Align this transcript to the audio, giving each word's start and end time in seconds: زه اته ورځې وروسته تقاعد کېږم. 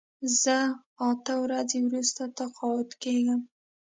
زه 0.41 0.57
اته 1.09 1.33
ورځې 1.43 1.79
وروسته 1.87 2.23
تقاعد 2.39 2.89
کېږم. 3.03 3.39